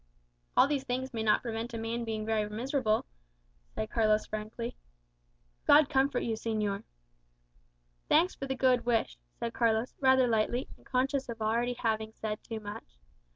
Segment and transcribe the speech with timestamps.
[0.57, 3.05] "All these things may not prevent a man being very miserable,"
[3.75, 4.75] said Carlos frankly.
[5.67, 6.81] "God comfort you, señor."
[8.09, 11.53] "Thanks for the good wish," said Carlos, rather lightly, and conscious of having
[11.85, 12.97] already said too much.